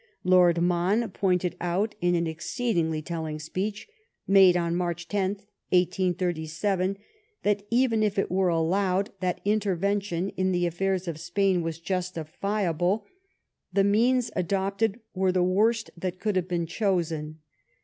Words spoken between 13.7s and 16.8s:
the means adopted were the worst that could have been